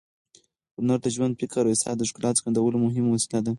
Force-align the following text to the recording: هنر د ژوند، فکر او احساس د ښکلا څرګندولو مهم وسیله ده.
هنر 0.77 0.99
د 1.05 1.07
ژوند، 1.15 1.37
فکر 1.39 1.63
او 1.63 1.71
احساس 1.73 1.95
د 1.97 2.03
ښکلا 2.09 2.29
څرګندولو 2.37 2.77
مهم 2.85 3.05
وسیله 3.07 3.39
ده. 3.45 3.49